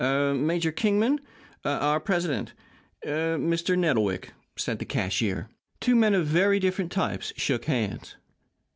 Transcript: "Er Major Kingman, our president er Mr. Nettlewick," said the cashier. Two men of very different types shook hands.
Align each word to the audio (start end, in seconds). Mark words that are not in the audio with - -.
"Er 0.03 0.33
Major 0.33 0.71
Kingman, 0.71 1.19
our 1.63 1.99
president 1.99 2.53
er 3.05 3.37
Mr. 3.37 3.77
Nettlewick," 3.77 4.29
said 4.55 4.79
the 4.79 4.85
cashier. 4.85 5.47
Two 5.79 5.95
men 5.95 6.15
of 6.15 6.25
very 6.25 6.57
different 6.59 6.91
types 6.91 7.31
shook 7.37 7.65
hands. 7.65 8.15